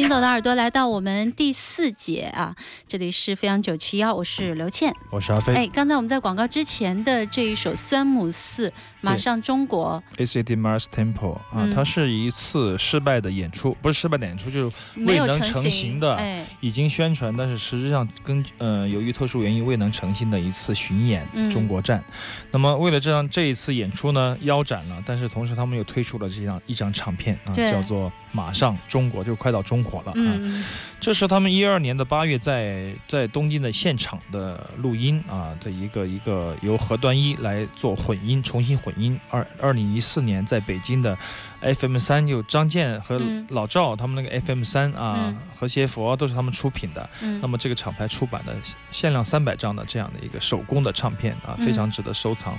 [0.00, 2.56] 行走的耳朵来到我们第四节啊，
[2.88, 4.90] 这里是飞扬九七幺，我是刘倩。
[5.10, 5.54] 我是阿飞。
[5.54, 8.72] 哎，刚才我们在广告之前的这一首《酸姆四
[9.02, 22.02] 马上中国，ACD Mars Temple 啊，嗯它是一次失败的演出，不是失败的演出，就是》未能成成型型的哎，已经宣传，但是实质上跟呃由于特殊原因未能成型的一次巡演嗯中国站。
[22.50, 30.14] 那么为了这样这一次演出呢腰斩了，但是同时他们又推出了这样一张唱片啊，叫做《马上中国》，就快到中国了啊。
[30.14, 30.64] 嗯，
[31.00, 39.18] 这是他们一二年的八月在在东京的现场的录音啊，这一个一个由何端一来做混音，重新混音。
[39.30, 41.16] 二二零一四年在北京的
[41.60, 47.08] FM 三，有张健和嗯老赵他们那个 FM 三啊嗯，和谐佛都是他们出品的。
[47.22, 48.54] 嗯那么这个厂牌出版的
[48.92, 52.58] 限量三百张的这样的一个手工的唱片啊，嗯非常值得收藏。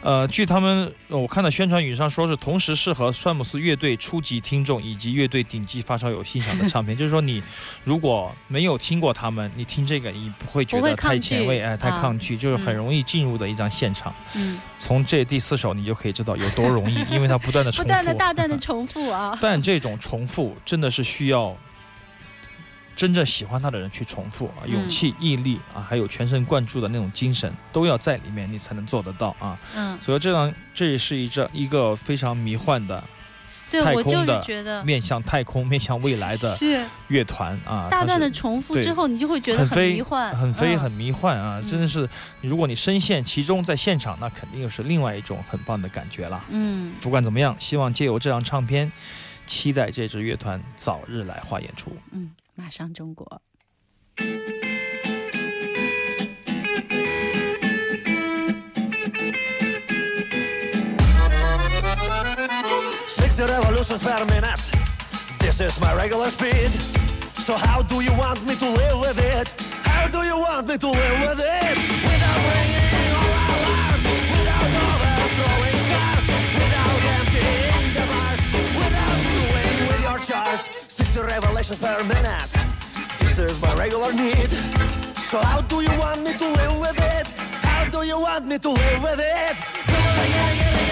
[0.00, 7.42] 呃，据他们呃我看到宣传语上说是同时适合酸姆斯乐队初级听众以及乐队顶级发烧友欣赏的唱片， 就是说你
[7.82, 14.14] 如果没有听过他们，你听这个你不会觉得太前卫，哎，太啊抗拒，就是很嗯容易进入的一张现场。
[14.34, 19.36] 嗯，从这第四首你就可以知道有多容易， 因为它不断的重复，不断的大段的重复啊。
[19.42, 21.56] 但这种重复真的是需要
[22.96, 29.56] 真正喜欢他的人去重复勇气、毅力啊，还有全神贯注的那种精神都要在里面，你才能做得到啊。
[29.76, 33.02] 嗯，所以这样这也是一张一个非常迷幻的、
[33.70, 36.56] 对我就是觉得面向太空、面向未来的
[37.08, 37.88] 乐团啊。
[37.90, 41.60] 大段的重复之后，你就会觉得很迷幻，很飞、嗯很迷幻啊！
[41.62, 42.08] 嗯真的是，
[42.40, 46.44] 如果你深陷其中，在现场，那肯定又是另外一种很棒的感觉了。
[46.50, 46.92] 嗯。
[47.00, 48.90] 不管怎么样，希望借由这张唱片，
[49.46, 51.90] 期待这支乐团早日来华演出。
[52.12, 53.40] 嗯，马上中国。
[63.68, 65.40] 60 revolutions per minute.
[65.40, 66.72] This is my regular speed.
[67.34, 69.48] So how do you want me to live with it?
[69.84, 71.76] How do you want me to live with it?
[71.76, 76.24] Without ringing all alarms, without overthrowing cars,
[76.56, 78.40] without emptying the bars,
[78.80, 80.68] without screwing with your charts.
[80.88, 82.52] 60 revolutions per minute.
[83.20, 84.50] This is my regular need.
[85.28, 87.26] So how do you want me to live with it?
[87.68, 90.87] How do you want me to live with it?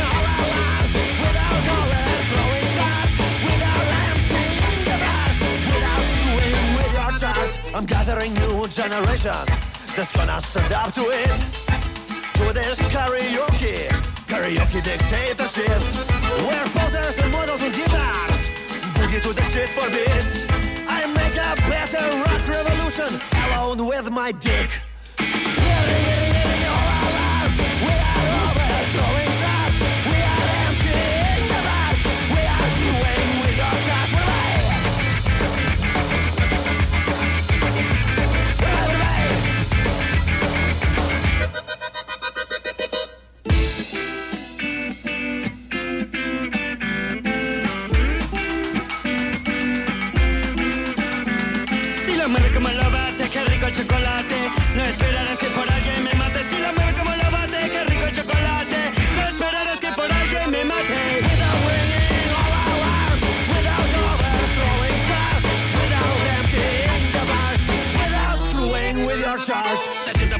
[7.46, 7.74] Your.
[7.74, 9.32] I'm gathering new generation
[9.94, 11.36] that's gonna stand up to it.
[12.38, 13.88] To this karaoke,
[14.26, 15.82] karaoke dictatorship.
[16.46, 18.48] Where posers and models with guitars
[18.94, 20.44] boogie to the shit for beats.
[20.88, 24.85] I make a better rock revolution alone with my dick.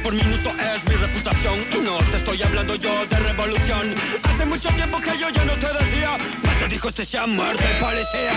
[0.07, 1.59] Por minuto es mi reputación.
[1.73, 3.93] Y no te estoy hablando yo de revolución.
[4.23, 6.17] Hace mucho tiempo que yo ya no te decía.
[6.43, 8.31] Más te dijo este sea muerte policía.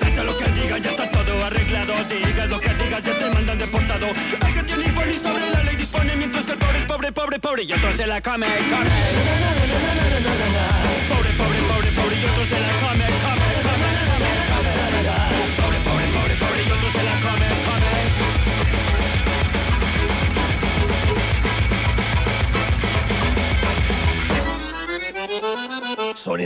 [0.00, 1.94] Pasa lo que digan, ya está todo arreglado.
[2.08, 4.08] Digas lo que digas, ya te mandan deportado.
[4.08, 7.62] El que tiene sobre la ley dispone, mientras que el pobre es pobre, pobre, pobre,
[7.62, 9.47] y otro se la come, come.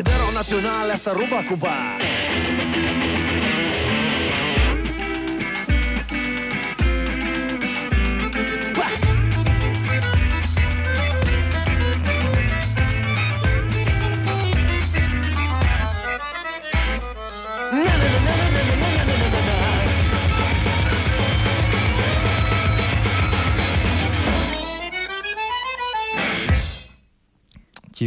[0.03, 2.22] ed ero nazionale a sta ruba a Cuba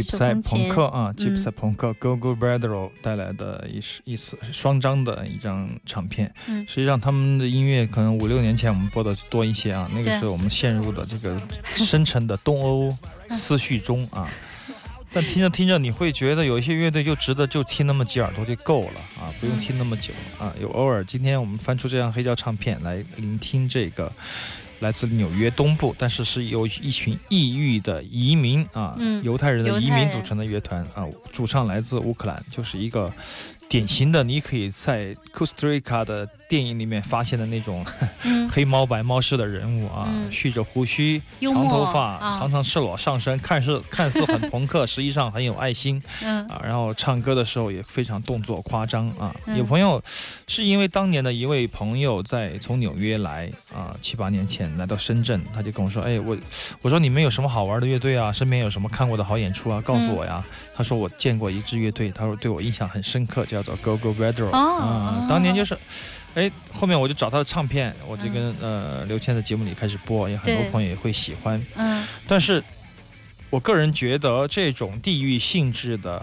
[0.02, 6.32] 吉普赛朋克啊，吉普嗯赛朋克 Gogo Bradro 带来的一是一次双张的一张唱片。
[6.46, 11.40] 嗯实际上他们的音乐可能五六年前我们播的多一些啊，那个对时候我们陷入的这个
[11.76, 12.96] 深沉的东欧
[13.30, 14.28] 思绪中啊。
[15.12, 20.52] 但听着听着，你会觉得有一些乐队就值得就听那么几耳朵就够了啊，不用听那么久啊。
[20.60, 24.12] 有偶尔，今天我们翻出这张黑胶唱片来聆听这个
[24.80, 33.12] 来自纽约东部，但是是由一群异域的移民啊，嗯犹太人的移民组成的乐团啊，主唱来自乌克兰，就是一个
[33.68, 37.84] 典型的你可以在 Costa Rica 的电影里面发现的那种
[38.22, 46.60] 嗯，黑猫白猫式的人物啊，嗯蓄着胡须，长头发，啊常常赤裸上身， 看似看似很朋克， 实际上很有爱心嗯啊。
[46.64, 49.34] 然后唱歌的时候也非常动作夸张啊。
[49.46, 50.00] 嗯有朋友
[50.46, 56.36] 是因为当年的一位朋友在从纽约来啊，七八年前来到深圳，他就跟我说：“哎，我
[56.82, 58.30] 我说你们有什么好玩的乐队啊？
[58.30, 59.80] 身边有什么看过的好演出啊？
[59.82, 60.44] 告诉我呀。
[60.76, 65.76] 他说：“我见过一支乐队，他说对我印象很深刻，叫做 Go Go Retro 哦啊、哦当年就是。”
[66.36, 71.58] 哎，后面我就找他的唱片，我就跟、呃刘谦在节目里开始播，也很多朋友也会喜欢。
[71.76, 72.62] 嗯但是，
[73.48, 76.22] 我个人觉得这种地域性质的，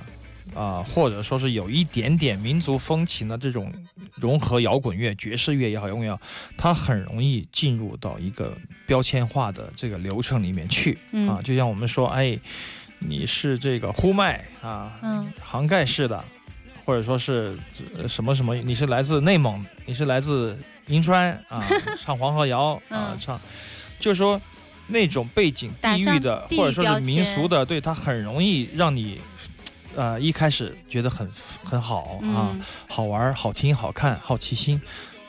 [0.54, 3.74] 啊、或者说是有一点点民族风情的这种
[4.14, 6.22] 融合摇滚乐、爵士乐也好，摇滚乐也好，
[6.56, 11.42] 它很容易进入到一个标签化的这个流程里面去、嗯啊。
[11.44, 12.38] 就像我们说，哎，
[13.00, 16.24] 你是这个呼麦啊，嗯杭盖式的，
[16.86, 17.58] 或者说是
[17.98, 20.58] 呃什么什么，你是来自内蒙，你是来自
[20.88, 21.64] 银川啊，
[22.02, 23.40] 唱黄河谣啊，嗯唱，
[24.00, 24.40] 就是说
[24.88, 29.20] 那种背景地域的，或者说是民俗的，对它很容易让你。
[29.96, 31.30] 呃，一开始觉得很
[31.64, 34.82] 很好啊，嗯好玩、好听、好看、好奇心，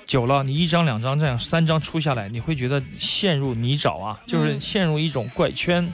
[0.07, 5.87] 久了，你一张、两张这样三张出下来，你会觉得陷入泥沼啊，就是嗯陷入一种怪圈。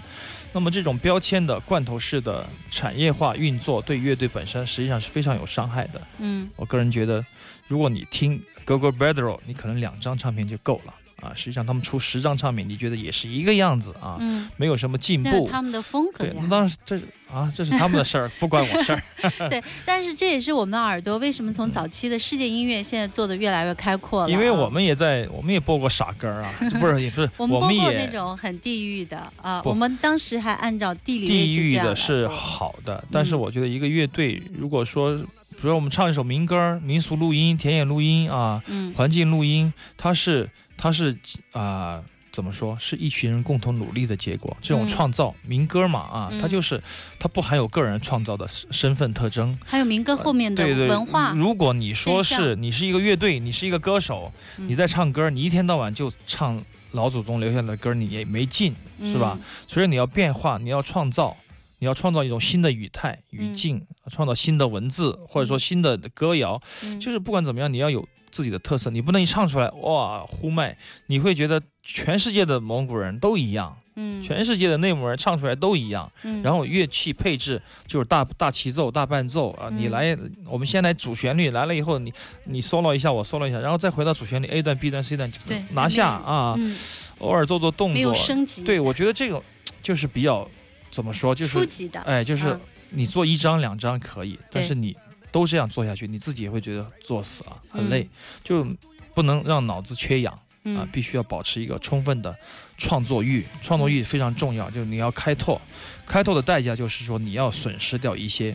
[0.53, 6.01] 那么这种标签的罐头式的产业化运作，对乐队本身实际上是非常有伤害的。
[6.19, 7.25] 嗯我个人觉得，
[7.69, 11.33] 如果你听 Gogo Bedro，你可能两张唱片就够了啊。
[11.35, 15.49] 实际上他们出十张唱片，你觉得也是一个样子啊，嗯，没有什么进步。
[15.51, 16.49] 他们的风格对，呀那。
[16.49, 17.01] 当然是这
[17.33, 19.03] 啊，这是他们的事儿，不关我事儿。
[19.49, 24.31] 对，但是这也是我们的耳朵为什么从早期的世界音乐现在做的越来越开阔了啊。
[24.31, 40.49] 因为我们也在，我们也播过傻歌儿啊， 不是也不是，我们播过那种很地域的啊，我们当时还按照地理地域的是好的，但是嗯我觉得一个乐队如果说，比如说我们唱一首民歌、民俗录音、田野录音啊、嗯环境录音，它是
[40.81, 41.15] 它是
[41.53, 42.77] 啊、怎么说？
[42.81, 44.57] 是一群人共同努力的结果。
[44.63, 46.83] 这种嗯创造、民歌嘛啊，它嗯就是
[47.19, 49.57] 它不含有个人创造的身身份特征。
[49.67, 56.63] 还有民歌后面的对对，文化，如果你说是你是一个乐队，你是一个歌手，嗯你在唱歌，你一天到晚就唱
[56.93, 59.37] 老祖宗留下来的歌，你也没劲，是吧？
[59.39, 61.37] 嗯所以你要变化，你要创造，
[61.81, 66.61] 你要创造一种新的语态、语境，创造新的文字，或者说新的歌谣。
[66.85, 67.01] 嗯。
[67.01, 74.23] 就是不管怎么样，你要有自己的特色，你不能一唱出来哇呼麦，你会觉得全世界的蒙古人都一样，嗯。
[74.23, 76.11] 全世界的内蒙人唱出来都一样。
[76.23, 76.43] 嗯。
[76.43, 79.91] 然后乐器配置就是大大齐奏、大伴奏啊，你嗯。
[79.91, 82.13] 来，我们先来主旋律，来了以后你
[82.45, 86.77] 你 solo 一下，我 solo 一下，然后再回到主旋律 A 段、B 段、C 段，对拿下啊，嗯。
[87.21, 89.43] 偶尔做做动没有作，升级，对，我觉得这个
[89.83, 90.49] 就是比较
[90.91, 92.61] 怎么说，就是初级的，哎，就是嗯。
[92.93, 94.97] 你做一张两张可以，但是你
[95.31, 98.09] 都这样做下去，你自己也会觉得作死啊，很累，嗯。
[98.43, 98.67] 就
[99.15, 102.37] 不能让脑子缺氧啊嗯，必须要保持一个充分的
[102.77, 105.61] 创作欲，创作欲非常重要，就是你要开拓，
[106.05, 108.55] 开拓的代价就是说你要损失掉一些。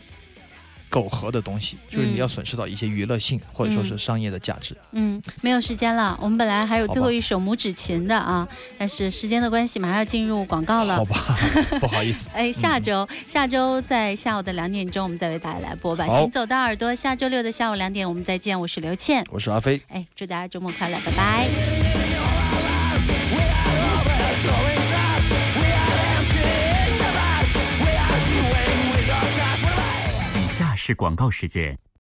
[0.96, 4.74] 苟合的东西，就是你嗯要损失到一些娱乐性、或者说是商业的价值。
[4.92, 6.18] 嗯，没有时间了。
[6.22, 8.48] 我们本来还有最后一首拇指琴的啊，
[8.78, 11.04] 但是时间的关系，马上要进入广告了好。
[11.04, 11.38] 吧，
[11.78, 16.06] 不好意思，哎，下周、下周在下午的两点钟，我们再为大家来播吧。
[16.06, 18.58] 好行走的耳朵，下周六的下午两点我们再见。
[18.58, 19.78] 我是刘倩，我是阿飞。
[19.88, 21.85] 哎，祝大家周末快乐，拜拜。
[30.86, 31.76] 是广告时间。